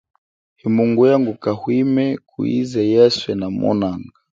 Himunguya 0.61 1.15
nguka 1.21 1.49
hwime 1.59 2.05
kuize 2.29 2.81
yeswe 2.91 3.31
namona. 3.39 3.89